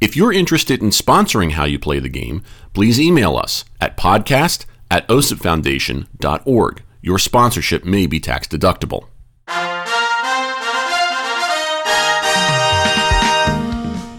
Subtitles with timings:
[0.00, 4.64] If you're interested in sponsoring How You Play the Game, please email us at podcast
[4.88, 6.82] at osipfoundation.org.
[7.02, 9.08] Your sponsorship may be tax deductible.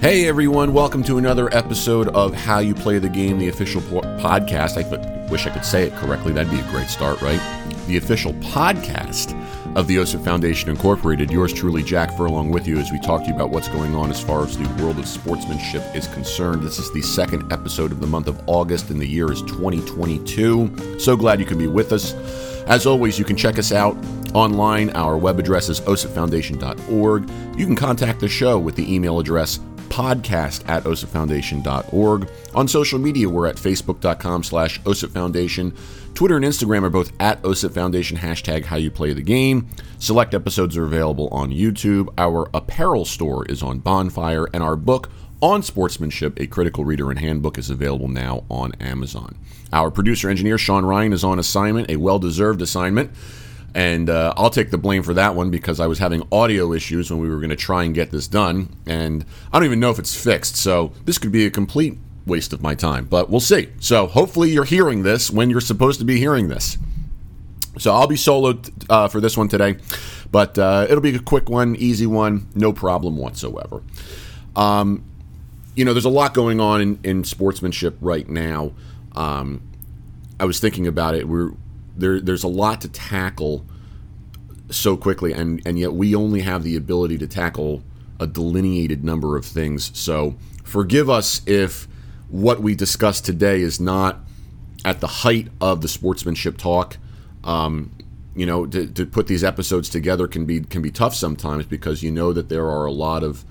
[0.02, 4.00] Hey everyone, welcome to another episode of How You Play the Game, the official po-
[4.22, 4.78] podcast.
[4.82, 6.32] I wish I could say it correctly.
[6.32, 7.42] That'd be a great start, right?
[7.86, 9.36] The official podcast
[9.76, 11.30] of the OSIP Foundation Incorporated.
[11.32, 14.10] Yours truly, Jack Furlong, with you as we talk to you about what's going on
[14.10, 16.64] as far as the world of sportsmanship is concerned.
[16.64, 20.98] This is the second episode of the month of August, and the year is 2022.
[20.98, 22.14] So glad you can be with us.
[22.68, 23.98] As always, you can check us out
[24.34, 24.92] online.
[24.92, 27.30] Our web address is osipfoundation.org.
[27.60, 32.30] You can contact the show with the email address podcast at osipfoundation.org.
[32.56, 35.76] On social media, we're at facebook.com slash osipfoundation.
[36.14, 39.68] Twitter and Instagram are both at OSIP Foundation, hashtag how you play the game.
[40.00, 42.10] Select episodes are available on YouTube.
[42.18, 45.10] Our apparel store is on Bonfire, and our book
[45.42, 49.38] on sportsmanship, a critical reader and handbook, is available now on Amazon.
[49.72, 53.12] Our producer engineer, Sean Ryan, is on assignment, a well deserved assignment.
[53.76, 57.12] And uh, I'll take the blame for that one because I was having audio issues
[57.12, 58.76] when we were going to try and get this done.
[58.86, 60.56] And I don't even know if it's fixed.
[60.56, 63.70] So this could be a complete waste of my time, but we'll see.
[63.80, 66.78] So hopefully you're hearing this when you're supposed to be hearing this.
[67.78, 69.78] So I'll be soloed uh, for this one today,
[70.32, 73.82] but uh, it'll be a quick one, easy one, no problem whatsoever.
[74.56, 75.04] Um,
[75.76, 78.74] you know, there's a lot going on in, in sportsmanship right now.
[79.16, 79.62] Um,
[80.40, 81.28] I was thinking about it.
[81.28, 81.52] We're
[82.00, 82.20] there.
[82.20, 83.66] There's a lot to tackle
[84.70, 87.84] so quickly, and and yet we only have the ability to tackle
[88.20, 89.92] a delineated number of things.
[89.98, 91.88] So forgive us if
[92.30, 94.20] what we discussed today is not
[94.86, 96.98] at the height of the sportsmanship talk.
[97.44, 97.92] Um,
[98.36, 102.04] you know, to, to, put these episodes together can be can be tough sometimes because
[102.04, 103.44] you know that there are a lot of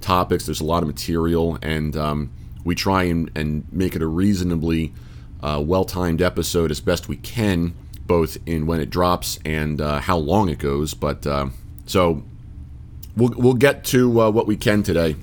[0.00, 2.32] topics, there's a lot of material, and um,
[2.64, 4.92] we try and, and make it a reasonably
[5.42, 7.74] uh, well timed episode as best we can,
[8.06, 10.94] both in when it drops and uh, how long it goes.
[10.94, 11.48] But uh,
[11.86, 12.22] so
[13.16, 15.16] we'll we'll get to uh, what we can today.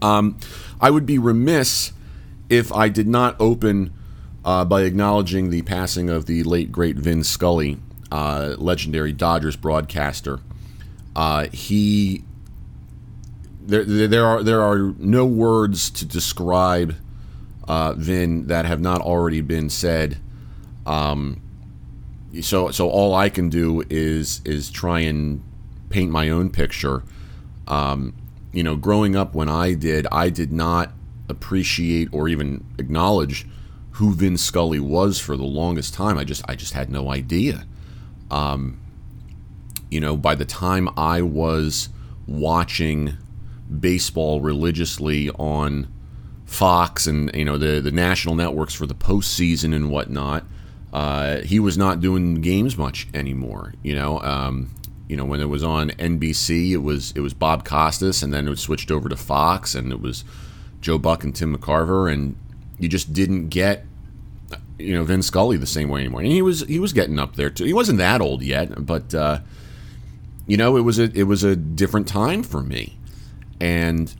[0.00, 0.38] Um,
[0.80, 1.92] I would be remiss
[2.48, 3.92] if I did not open
[4.44, 7.78] uh, by acknowledging the passing of the late great Vin Scully,
[8.10, 10.40] uh, legendary Dodgers broadcaster.
[11.14, 12.24] Uh, he
[13.60, 16.96] there, there are there are no words to describe
[17.68, 20.18] Vin that have not already been said.
[20.84, 21.40] Um,
[22.40, 25.42] so so all I can do is is try and
[25.90, 27.02] paint my own picture.
[27.68, 28.14] Um,
[28.52, 30.92] you know, growing up when I did, I did not
[31.28, 33.46] appreciate or even acknowledge
[33.92, 36.18] who Vin Scully was for the longest time.
[36.18, 37.66] I just I just had no idea.
[38.30, 38.80] Um,
[39.90, 41.90] you know, by the time I was
[42.26, 43.16] watching
[43.80, 45.92] baseball religiously on
[46.46, 50.44] Fox and you know the the national networks for the postseason and whatnot,
[50.92, 53.74] uh, he was not doing games much anymore.
[53.82, 54.70] You know, um,
[55.08, 58.48] you know, when it was on NBC, it was it was Bob Costas, and then
[58.48, 60.24] it switched over to Fox, and it was
[60.80, 62.36] Joe Buck and Tim McCarver, and
[62.78, 63.84] you just didn't get
[64.78, 66.20] you know Vin Scully the same way anymore.
[66.20, 67.64] And he was he was getting up there too.
[67.64, 69.40] He wasn't that old yet, but uh,
[70.46, 72.96] you know it was a it was a different time for me,
[73.60, 74.14] and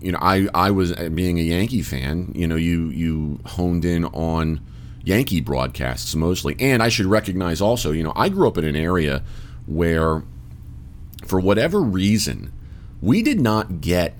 [0.00, 2.32] you know I I was being a Yankee fan.
[2.34, 4.60] You know you you honed in on
[5.06, 7.92] Yankee broadcasts mostly, and I should recognize also.
[7.92, 9.22] You know I grew up in an area
[9.64, 10.24] where,
[11.24, 12.52] for whatever reason,
[13.00, 14.14] we did not get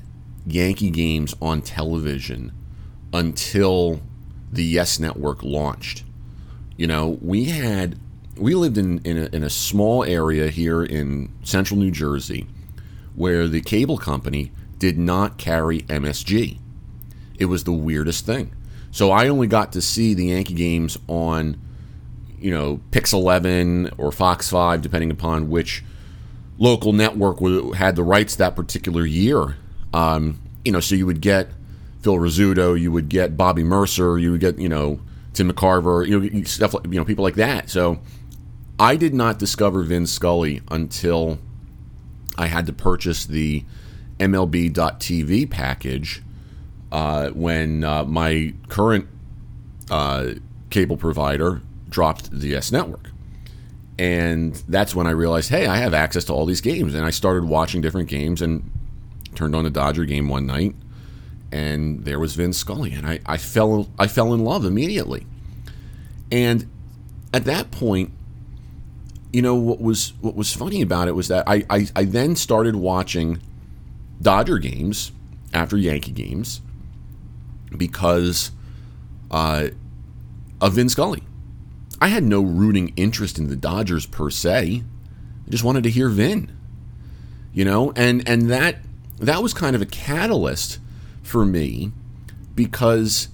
[0.46, 2.52] Yankee games on television
[3.12, 4.00] until
[4.52, 6.04] the Yes Network launched.
[6.76, 7.98] You know, we had
[8.36, 12.46] we lived in in a, in a small area here in central New Jersey
[13.16, 16.58] where the cable company did not carry MSG.
[17.40, 18.54] It was the weirdest thing.
[18.96, 21.60] So I only got to see the Yankee games on
[22.38, 25.84] you know, Pix 11 or Fox 5, depending upon which
[26.58, 27.40] local network
[27.74, 29.56] had the rights that particular year.
[29.92, 31.48] Um, you know, so you would get
[32.00, 35.00] Phil Rizzuto, you would get Bobby Murcer, you would get, you know,
[35.34, 37.68] Tim McCarver, you know, stuff like, you know, people like that.
[37.68, 37.98] So
[38.78, 41.38] I did not discover Vin Scully until
[42.38, 43.64] I had to purchase the
[44.18, 46.22] MLB.TV package
[46.92, 49.08] uh, when uh, my current
[49.90, 50.30] uh,
[50.70, 53.10] cable provider dropped the Yes network.
[53.98, 56.94] And that's when I realized, hey, I have access to all these games.
[56.94, 58.70] And I started watching different games and
[59.36, 60.74] turned on the Dodger game one night,
[61.52, 65.26] and there was Vin Scully, and I, I fell I fell in love immediately.
[66.32, 66.68] And
[67.32, 68.12] at that point,
[69.32, 72.34] you know what was what was funny about it was that I, I, I then
[72.34, 73.40] started watching
[74.20, 75.12] Dodger games
[75.52, 76.62] after Yankee games
[77.76, 78.50] because
[79.30, 79.68] uh,
[80.60, 81.22] of Vin Scully.
[82.00, 84.82] I had no rooting interest in the Dodgers per se.
[85.46, 86.52] I just wanted to hear Vin.
[87.52, 88.76] You know, and and that
[89.18, 90.78] that was kind of a catalyst
[91.22, 91.92] for me
[92.54, 93.28] because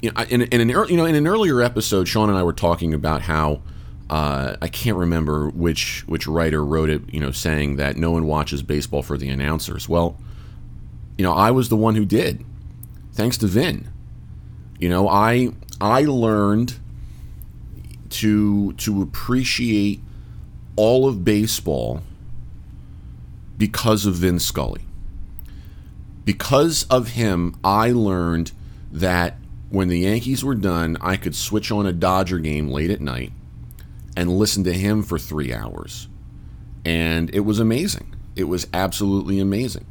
[0.00, 2.52] you know, in, in an you know in an earlier episode, Sean and I were
[2.52, 3.62] talking about how
[4.08, 8.26] uh, I can't remember which which writer wrote it, you know, saying that no one
[8.26, 9.88] watches baseball for the announcers.
[9.88, 10.18] Well,
[11.16, 12.44] you know, I was the one who did,
[13.12, 13.88] thanks to Vin.
[14.78, 16.78] You know, I I learned
[18.10, 20.00] to to appreciate
[20.76, 22.02] all of baseball
[23.58, 24.82] because of Vin Scully.
[26.24, 28.52] Because of him, I learned
[28.90, 29.36] that
[29.68, 33.32] when the Yankees were done, I could switch on a Dodger game late at night
[34.16, 36.08] and listen to him for three hours.
[36.84, 38.14] And it was amazing.
[38.36, 39.86] It was absolutely amazing.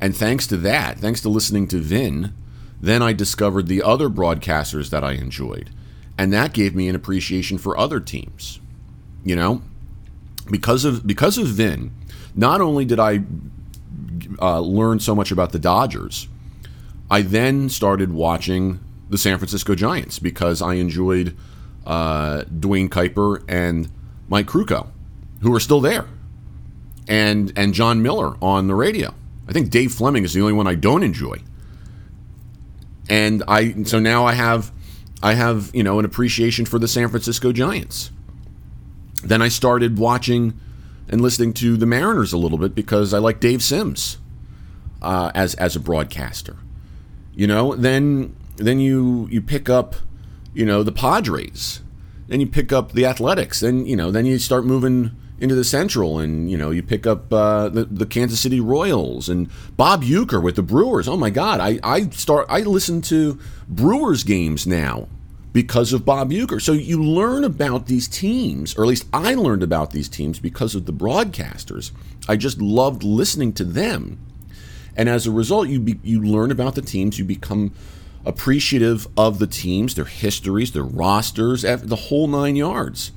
[0.00, 2.34] And thanks to that, thanks to listening to Vin,
[2.80, 5.70] then I discovered the other broadcasters that I enjoyed.
[6.16, 8.60] And that gave me an appreciation for other teams.
[9.24, 9.62] You know?
[10.50, 11.92] Because of because of Vin,
[12.34, 13.20] not only did I
[14.40, 16.28] uh, learn so much about the Dodgers,
[17.10, 18.80] I then started watching
[19.10, 21.36] the San Francisco Giants because I enjoyed
[21.86, 23.90] uh, Duane Kuiper and
[24.28, 24.88] Mike Krukow,
[25.42, 26.06] who are still there,
[27.06, 29.14] and and Jon Miller on the radio.
[29.48, 31.38] I think Dave Fleming is the only one I don't enjoy.
[33.08, 34.72] And I so now I have
[35.22, 38.10] I have you know an appreciation for the San Francisco Giants.
[39.22, 40.58] Then I started watching
[41.08, 44.18] and listening to the Mariners a little bit because I like Dave Sims
[45.02, 46.56] uh, as as a broadcaster.
[47.34, 49.96] You know, then then you you pick up,
[50.52, 51.80] you know, the Padres.
[52.26, 53.60] Then you pick up the Athletics.
[53.60, 57.06] Then you know, then you start moving into the Central, and you know, you pick
[57.06, 61.08] up uh, the the Kansas City Royals and Bob Uecker with the Brewers.
[61.08, 63.38] Oh my God, I I start I listen to
[63.68, 65.08] Brewers games now
[65.52, 66.60] because of Bob Uecker.
[66.60, 70.74] So you learn about these teams, or at least I learned about these teams because
[70.74, 71.90] of the broadcasters.
[72.28, 74.18] I just loved listening to them.
[74.96, 77.72] And as a result, you be, you learn about the teams, you become
[78.26, 83.12] appreciative of the teams, their histories, their rosters, the whole nine yards.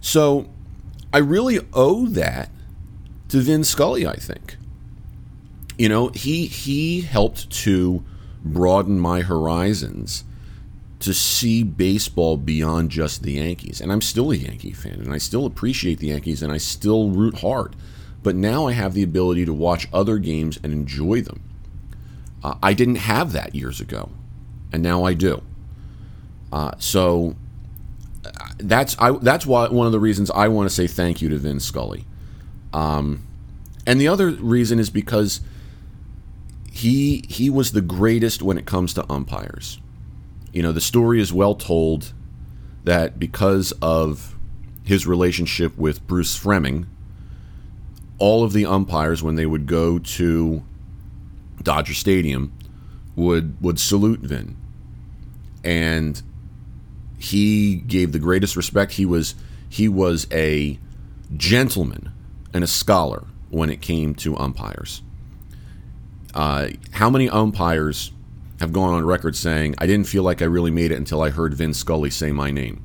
[0.00, 0.48] So
[1.12, 2.50] I really owe that
[3.28, 4.56] to Vin Scully, I think.
[5.78, 8.04] You know, he he helped to
[8.42, 10.24] broaden my horizons
[11.00, 13.80] to see baseball beyond just the Yankees.
[13.80, 17.10] And I'm still a Yankee fan, and I still appreciate the Yankees, and I still
[17.10, 17.76] root hard.
[18.22, 21.42] But now I have the ability to watch other games and enjoy them.
[22.42, 24.10] Uh, I didn't have that years ago,
[24.72, 25.42] and now I do.
[26.50, 27.36] Uh, so
[28.58, 31.38] that's I, that's why one of the reasons I want to say thank you to
[31.38, 32.04] Vin Scully.
[32.72, 33.22] Um,
[33.86, 35.40] and the other reason is because
[36.70, 39.80] he he was the greatest when it comes to umpires
[40.56, 42.14] you know, the story is well told
[42.84, 44.34] that because of
[44.84, 46.86] his relationship with Bruce Froemming,
[48.16, 50.64] all of the umpires, when they would go to
[51.62, 52.54] Dodger Stadium,
[53.14, 54.56] would would salute Vin,
[55.62, 56.22] and
[57.18, 58.92] he gave the greatest respect.
[58.92, 59.34] He was
[59.68, 60.78] he was a
[61.36, 62.12] gentleman
[62.52, 65.02] and a scholar when it came to umpires.
[66.34, 68.12] Uh, how many umpires
[68.60, 71.30] have gone on record saying, I didn't feel like I really made it until I
[71.30, 72.82] heard Vin Scully say my name.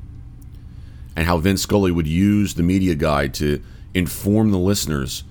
[1.16, 3.62] And how Vin Scully would use the media guide to
[3.94, 5.24] inform the listeners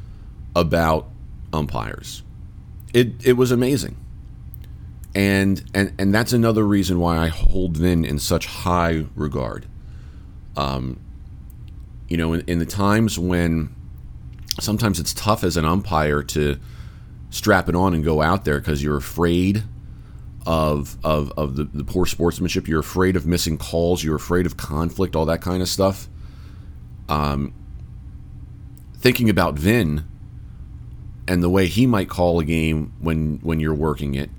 [0.54, 1.09] about
[1.52, 2.23] umpires.
[2.92, 3.97] It, it was amazing.
[5.14, 9.66] And, and, and that's another reason why I hold Vin in such high regard.
[10.56, 11.00] Um,
[12.08, 13.74] you know, in, in the times when
[14.60, 16.58] sometimes it's tough as an umpire to
[17.30, 19.62] strap it on and go out there because you're afraid
[20.46, 22.66] of of, of the, the poor sportsmanship.
[22.66, 24.02] You're afraid of missing calls.
[24.02, 26.08] You're afraid of conflict, all that kind of stuff.
[27.08, 27.52] Um,
[28.96, 30.04] thinking about Vin
[31.26, 34.30] and the way he might call a game when when you're working it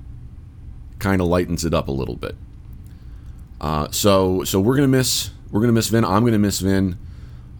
[1.02, 2.36] kind of lightens it up a little bit.
[3.60, 6.06] Uh, so so we're gonna miss we're gonna miss Vin.
[6.06, 6.98] I'm gonna miss Vin.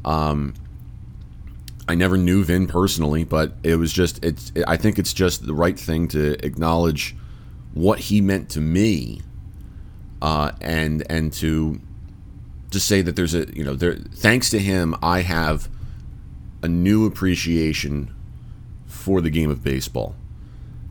[0.06, 0.54] Um,
[1.88, 4.52] I never knew Vin personally, but it was just it's.
[4.66, 7.16] I think it's just the right thing to acknowledge
[7.74, 9.22] what he meant to me,
[10.22, 11.82] uh, and and to
[12.72, 15.70] to say that there's a you know there thanks to him I have
[16.64, 18.14] a new appreciation
[18.86, 20.16] for the game of baseball,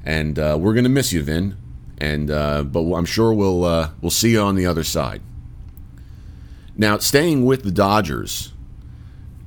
[0.04, 1.57] and uh, we're gonna miss you, Vin,
[2.00, 5.23] and uh, but I'm sure we'll uh, we'll see you on the other side.
[6.76, 8.52] Now, staying with the Dodgers,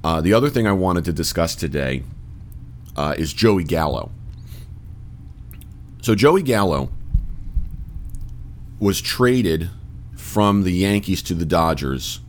[0.03, 2.03] uh, the other thing I wanted to discuss today
[2.95, 4.11] uh, is Joey Gallo.
[6.01, 6.89] So Joey Gallo
[8.79, 9.69] was traded
[10.15, 12.19] from the Yankees to the Dodgers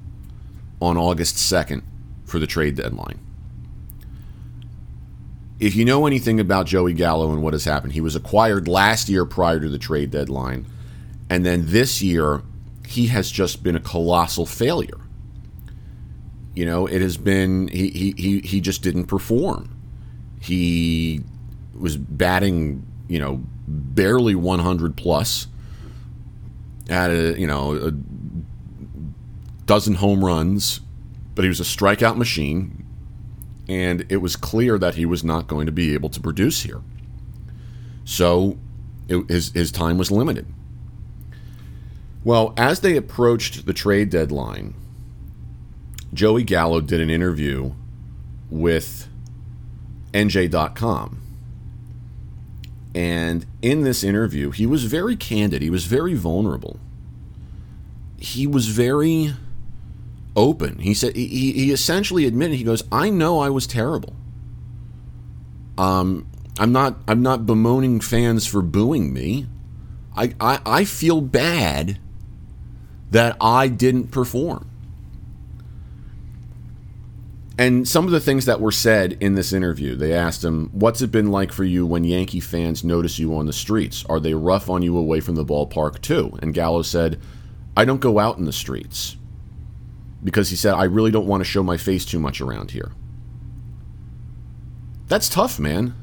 [0.81, 1.83] on August 2nd
[2.25, 3.24] for the trade deadline.
[5.61, 9.08] If you know anything about Joey Gallo and what has happened, he was acquired last
[9.08, 10.66] year prior to the trade deadline.
[11.30, 12.42] And then this year,
[12.87, 15.00] he has just been a colossal failure.
[16.54, 19.76] You know, it has been, he, he, he, he just didn't perform.
[20.40, 21.23] He
[21.78, 25.46] was batting, you know, barely 100 plus,
[26.88, 27.92] at a, you know, a
[29.66, 30.80] dozen home runs,
[31.34, 32.84] but he was a strikeout machine,
[33.68, 36.80] and it was clear that he was not going to be able to produce here.
[38.04, 38.59] So
[39.09, 40.47] it, his, his time was limited.
[42.23, 44.75] Well, as they approached the trade deadline,
[46.12, 47.73] Joey Gallo did an interview
[48.50, 49.09] with
[50.12, 51.21] NJ.com.
[52.94, 55.61] And in this interview, he was very candid.
[55.61, 56.78] He was very vulnerable.
[58.18, 59.35] He was very
[60.37, 60.79] open.
[60.79, 64.14] He said he, he essentially admitted he goes, "I know I was terrible.
[65.79, 66.26] Um,
[66.59, 69.47] I'm not I'm not bemoaning fans for booing me.
[70.17, 71.99] I, I, I feel bad
[73.11, 74.71] that I didn't perform."
[77.57, 81.00] And some of the things that were said in this interview, they asked him, What's
[81.03, 84.05] it been like for you when Yankee fans notice you on the streets?
[84.09, 86.37] Are they rough on you away from the ballpark, too?
[86.43, 87.21] And Gallo said,
[87.76, 89.17] I don't go out in the streets
[90.25, 92.93] because he said, I really don't want to show my face too much around here.
[95.07, 95.95] That's tough, man.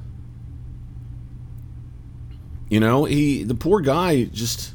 [2.70, 4.74] You know, he the poor guy just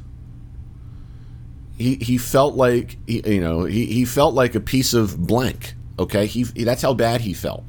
[1.79, 5.77] he he felt like he, you know, he, he felt like a piece of blank
[5.99, 7.65] Okay, he that's how bad he felt.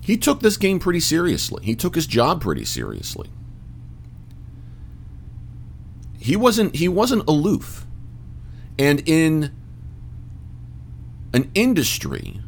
[0.00, 1.64] He took this game pretty seriously.
[1.64, 3.30] He took his job pretty seriously.
[6.18, 7.86] He wasn't he wasn't aloof.
[8.78, 9.54] And in
[11.38, 12.40] an industry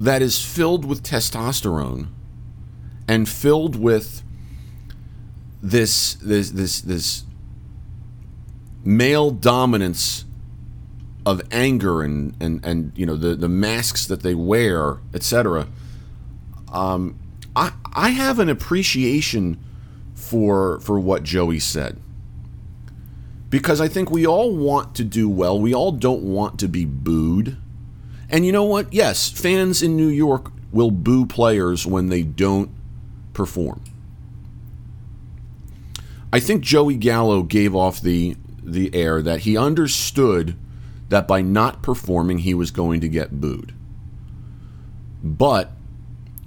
[0.00, 2.08] that is filled with testosterone
[3.06, 4.24] and filled with
[5.62, 7.22] this this this this
[8.84, 10.24] male dominance
[11.24, 15.68] of anger and, and, and you know the, the masks that they wear, etc.
[16.72, 17.16] Um,
[17.54, 19.60] I I have an appreciation
[20.16, 22.00] for for what Joey said
[23.54, 25.60] because I think we all want to do well.
[25.60, 27.56] We all don't want to be booed.
[28.28, 28.92] And you know what?
[28.92, 32.68] Yes, fans in New York will boo players when they don't
[33.32, 33.80] perform.
[36.32, 40.56] I think Joey Gallo gave off the the air that he understood
[41.10, 43.72] that by not performing he was going to get booed.
[45.22, 45.70] But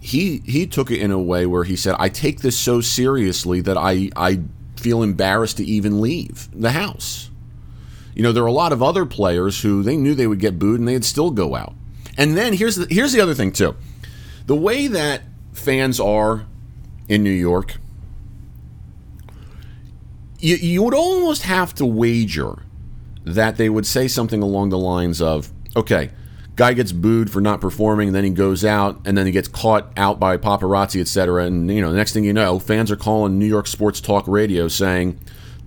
[0.02, 3.62] he he took it in a way where he said, "I take this so seriously
[3.62, 4.42] that I I
[4.80, 7.30] feel embarrassed to even leave the house."
[8.16, 10.58] You know, there are a lot of other players who they knew they would get
[10.58, 11.76] booed and they'd still go out.
[12.18, 13.76] And then here's the here's the other thing too.
[14.48, 15.22] The way that
[15.54, 16.46] fans are
[17.08, 17.78] in New York,
[20.40, 22.64] you, you would almost have to wager
[23.24, 26.12] that they would say something along the lines of, okay,
[26.58, 29.48] guy gets booed for not performing, and then he goes out, and then he gets
[29.48, 31.46] caught out by paparazzi, etc.
[31.46, 34.28] And you know, the next thing you know, fans are calling New York Sports Talk
[34.28, 35.18] Radio saying,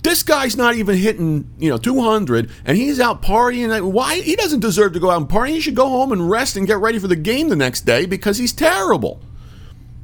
[0.02, 3.90] "This guy's not even hitting, you know, 200, and he's out partying.
[3.90, 4.20] Why?
[4.20, 5.52] He doesn't deserve to go out and party.
[5.52, 8.04] He should go home and rest and get ready for the game the next day
[8.04, 9.22] because he's terrible."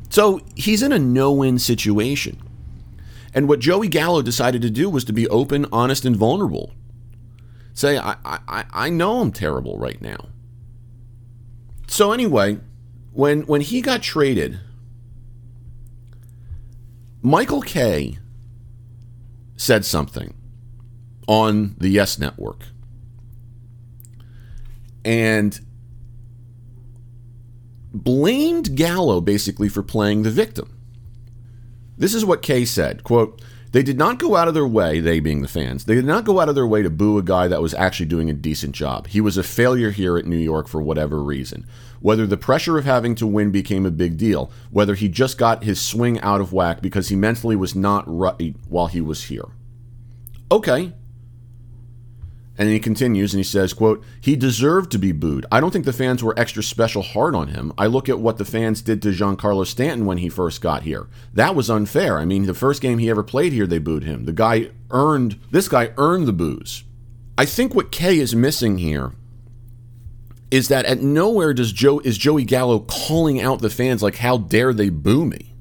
[0.09, 2.41] So he's in a no-win situation.
[3.35, 6.73] And what Joey Gallo decided to do was to be open, honest, and vulnerable
[7.75, 10.29] say, I, I, I know I'm terrible right now.
[11.97, 12.59] So anyway,
[13.15, 14.61] when when he got traded,
[17.23, 18.19] Michael Kay
[19.57, 20.35] said something
[21.27, 22.65] on the Yes Network.
[25.07, 25.59] And
[27.95, 30.79] blamed Gallo basically for playing the victim.
[31.97, 33.41] This is what Kay said, quote,
[33.77, 36.25] They did not go out of their way, they being the fans, they did not
[36.25, 38.75] go out of their way to boo a guy that was actually doing a decent
[38.75, 39.07] job.
[39.09, 41.67] He was a failure here at New York for whatever reason.
[42.01, 45.65] Whether the pressure of having to win became a big deal, whether he just got
[45.65, 49.45] his swing out of whack because he mentally was not right while he was here.
[50.51, 50.95] Okay,
[52.59, 55.45] and he continues and he says, quote, he deserved to be booed.
[55.53, 57.73] I don't think the fans were extra special hard on him.
[57.77, 61.07] I look at what the fans did to Giancarlo Stanton when he first got here.
[61.35, 62.19] That was unfair.
[62.19, 64.25] I mean, the first game he ever played here, they booed him.
[64.25, 66.85] The guy earned, this guy earned the boos.
[67.37, 69.13] I think what Kay is missing here
[70.51, 74.39] is that at nowhere does Joe is Joey Gallo calling out the fans like how
[74.39, 75.53] dare they boo me.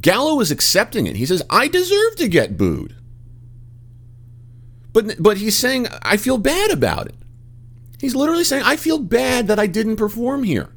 [0.00, 1.16] Gallo is accepting it.
[1.16, 2.94] He says, I deserve to get booed.
[4.96, 7.16] But but he's saying I feel bad about it.
[8.00, 10.70] He's literally saying I feel bad that I didn't perform here.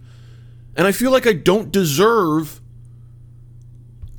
[0.75, 2.59] And I feel like I don't deserve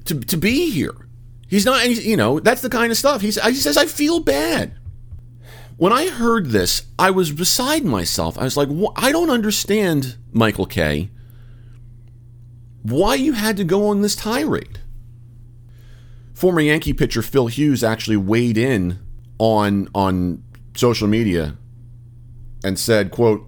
[0.06, 1.06] to to be here.
[1.48, 3.20] He's not you know, that's the kind of stuff.
[3.20, 4.74] He's, he says I feel bad.
[5.76, 8.38] When I heard this, I was beside myself.
[8.38, 11.10] I was like, I don't understand, Michael Kay,
[12.82, 14.80] why you had to go on this tirade.
[16.32, 18.98] Former Yankee pitcher Phil Hughes actually weighed in
[19.40, 20.42] on on
[20.76, 21.56] social media
[22.62, 23.46] and said, quote,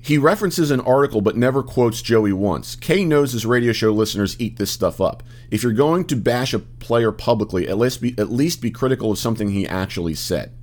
[0.00, 2.74] he references an article but never quotes Joey once.
[2.74, 5.22] Kay knows his radio show listeners eat this stuff up.
[5.50, 9.10] If you're going to bash a player publicly, at least be, at least be critical
[9.10, 10.53] of something he actually said.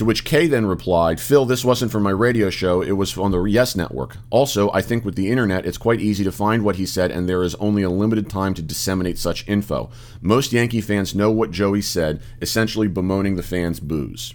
[0.00, 3.32] To which Kay then replied, Phil, this wasn't for my radio show, it was on
[3.32, 4.16] the Yes Network.
[4.30, 7.28] Also, I think with the internet, it's quite easy to find what he said, and
[7.28, 9.90] there is only a limited time to disseminate such info.
[10.22, 14.32] Most Yankee fans know what Joey said, essentially bemoaning the fans' boos.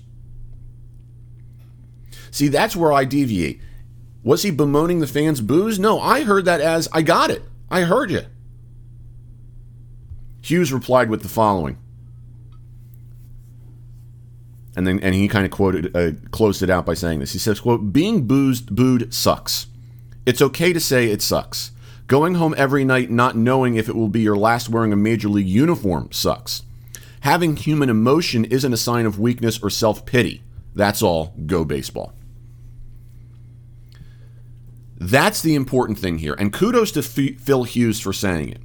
[2.29, 3.59] See, that's where I deviate.
[4.21, 5.79] Was he bemoaning the fans' boos?
[5.79, 7.41] No, I heard that as, I got it.
[7.71, 8.21] I heard you.
[10.43, 11.79] Hughes replied with the following
[14.75, 17.33] and then and he kind of quoted uh, closed it out by saying this.
[17.33, 19.67] He says, "quote Being boozed, booed sucks.
[20.25, 21.71] It's okay to say it sucks.
[22.07, 25.29] Going home every night not knowing if it will be your last wearing a major
[25.29, 26.61] league uniform sucks.
[27.21, 30.43] Having human emotion isn't a sign of weakness or self pity.
[30.73, 31.33] That's all.
[31.45, 32.13] Go baseball."
[34.97, 38.61] That's the important thing here, and kudos to F- Phil Hughes for saying it.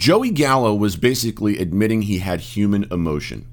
[0.00, 3.46] Joey Gallo was basically admitting he had human emotion.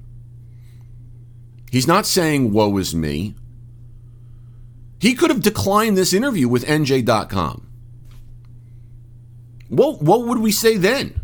[1.70, 3.34] He's not saying, woe is me.
[4.98, 7.66] He could have declined this interview with NJ.com.
[9.68, 11.20] What, what would we say then?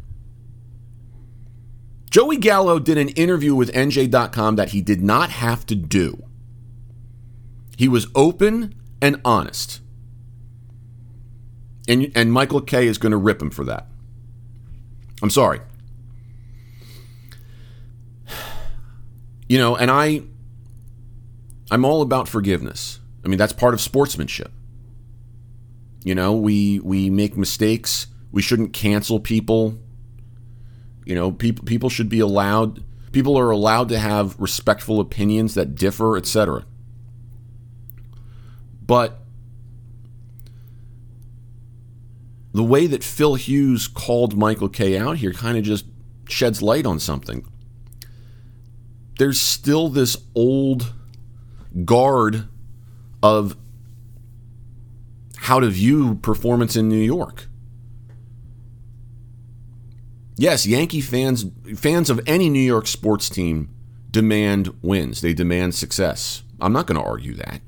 [2.11, 6.23] Joey Gallo did an interview with NJ.com that he did not have to do.
[7.79, 9.81] He was open and honest.
[11.89, 13.87] And, and Michael Kay is going to rip him for that.
[15.23, 15.61] I'm sorry.
[19.49, 20.23] You know, and I
[21.71, 23.01] I'm all about forgiveness.
[23.25, 24.51] I mean, that's part of sportsmanship.
[26.03, 28.07] You know, we we make mistakes.
[28.33, 29.79] We shouldn't cancel people.
[31.05, 35.75] You know, people people should be allowed people are allowed to have respectful opinions that
[35.75, 36.67] differ, etc.
[38.87, 39.24] But
[42.55, 45.87] the way that Phil Hughes called Michael Kay out here kind of just
[46.29, 47.45] sheds light on something.
[49.19, 50.95] There's still this old
[51.85, 52.49] guard
[53.23, 53.57] of
[55.37, 57.49] how to view performance in New York.
[60.37, 63.69] Yes, Yankee fans fans of any New York sports team
[64.11, 65.21] demand wins.
[65.21, 66.45] They demand success.
[66.61, 67.61] I'm not going to argue that.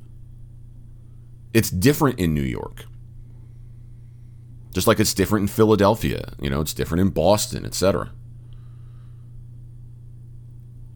[1.53, 2.87] It's different in New York.
[4.77, 8.13] Just like it's different in Philadelphia, you know, it's different in Boston, etc.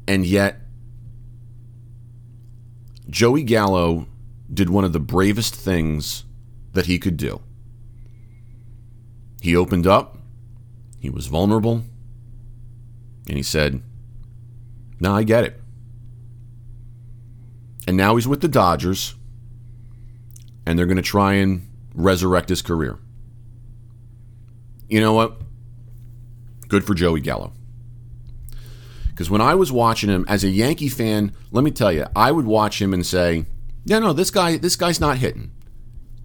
[0.06, 0.60] And yet,
[3.08, 4.06] Joey Gallo
[4.52, 6.24] did one of the bravest things
[6.74, 7.40] that he could do.
[9.40, 10.18] He opened up,
[10.98, 11.82] he was vulnerable,
[13.26, 13.80] and he said,
[15.00, 15.58] No, I get it.
[17.88, 19.14] And now he's with the Dodgers,
[20.66, 22.98] and they're going to try and resurrect his career
[24.90, 25.40] you know what?
[26.68, 27.52] Good for Joey Gallo.
[29.08, 32.32] Because when I was watching him as a Yankee fan, let me tell you, I
[32.32, 33.46] would watch him and say,
[33.84, 35.52] "Yeah, no, this guy, this guy's not hitting.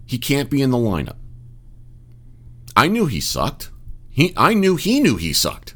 [0.04, 1.16] He can't be in the lineup."
[2.74, 3.70] I knew he sucked.
[4.10, 5.74] He, I knew he knew he sucked.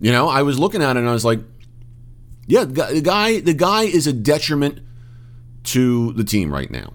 [0.00, 1.40] You know, I was looking at it and I was like,
[2.46, 4.80] "Yeah, the guy, the guy is a detriment
[5.64, 6.92] to the team right now."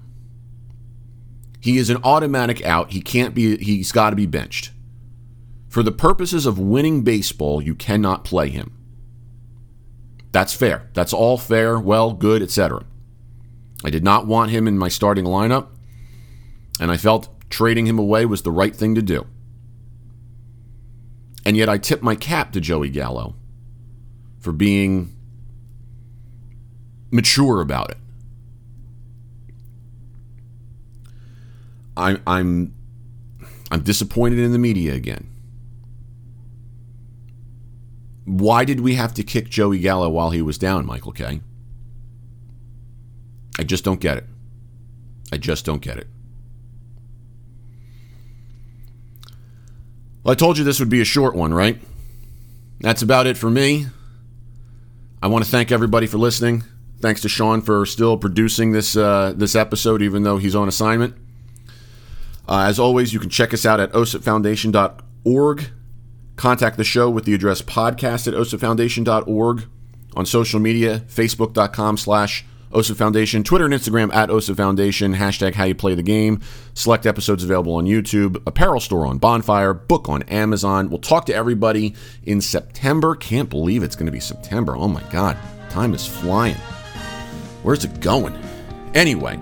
[1.62, 2.92] He is an automatic out.
[2.92, 4.72] He can't be, he's got to be benched.
[5.70, 8.76] For the purposes of winning baseball, you cannot play him.
[10.32, 10.90] That's fair.
[10.94, 12.84] That's all fair, well, good, etc.
[13.86, 15.68] I did not want him in my starting lineup,
[16.80, 19.28] and I felt trading him away was the right thing to do.
[21.46, 23.36] And yet I tip my cap to Joey Gallo
[24.40, 25.16] for being
[27.12, 27.98] mature about it.
[31.98, 32.74] I, I'm
[33.72, 35.28] I'm disappointed in the media again.
[38.26, 41.42] Why did we have to kick Joey Gallo while he was down, Michael Kay?
[43.58, 44.26] I just don't get it.
[45.32, 46.08] I just don't get it.
[50.24, 51.80] Well, I told you this would be a short one, right?
[52.80, 53.88] That's about it for me.
[55.22, 56.64] I want to thank everybody for listening.
[57.00, 61.16] Thanks to Sean for still producing this uh, this episode, even though he's on assignment.
[62.52, 65.70] Uh, as always, you can check us out at osipfoundation.org.
[66.36, 69.64] Contact the show with the address podcast at osipfoundation.org.
[70.18, 75.64] On social media, facebook.com slash OSIP Foundation, Twitter and Instagram at OSIP Foundation, hashtag how
[75.64, 76.42] you play the game.
[76.74, 80.90] Select episodes available on YouTube, apparel store on Bonfire, book on Amazon.
[80.90, 83.16] We'll talk to everybody in September.
[83.16, 84.76] Can't believe it's going to be September.
[84.76, 85.38] Oh my God,
[85.70, 86.56] time is flying.
[87.64, 88.38] Where's it going?
[88.94, 89.40] Anyway,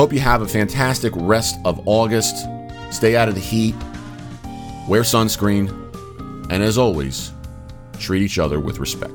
[0.00, 2.46] hope you have a fantastic rest of August.
[2.90, 3.74] Stay out of the heat,
[4.88, 5.68] wear sunscreen,
[6.50, 7.34] and as always,
[7.98, 9.12] treat each other with respect.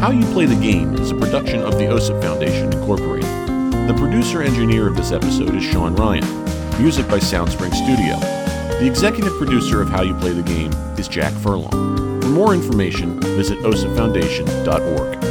[0.00, 3.28] How You Play the Game is a production of the OSIP Foundation, Incorporated.
[3.86, 6.24] The producer engineer of this episode is Sean Ryan.
[6.80, 8.18] Music by Soundspring Studio.
[8.80, 12.22] The executive producer of How You Play the Game is Jack Furlong.
[12.22, 15.27] For more information, visit osipfoundation.org.